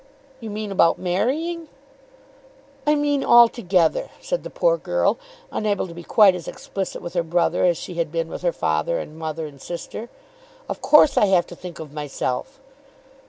[0.39, 1.67] "You mean about marrying?"
[2.87, 5.19] "I mean altogether," said the poor girl,
[5.51, 8.51] unable to be quite as explicit with her brother, as she had been with her
[8.51, 10.09] father, and mother, and sister.
[10.67, 12.59] "Of course I have to think of myself."